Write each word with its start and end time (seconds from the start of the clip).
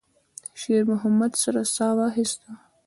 شېرمحمد 0.61 1.31
سړه 1.41 1.63
ساه 1.75 1.93
واخيسته. 1.97 2.49